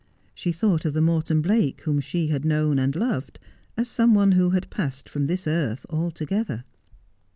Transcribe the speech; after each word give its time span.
She 0.33 0.51
thought 0.51 0.83
of 0.85 0.95
the 0.95 0.99
Morton 1.01 1.43
Blake 1.43 1.81
whom 1.81 1.99
she 1.99 2.29
had 2.29 2.43
known 2.43 2.79
and 2.79 2.95
loved 2.95 3.37
as 3.77 3.87
some 3.87 4.15
one 4.15 4.31
who 4.31 4.49
had 4.49 4.71
passed 4.71 5.07
from 5.07 5.27
this 5.27 5.45
earth 5.45 5.85
altogether. 5.91 6.63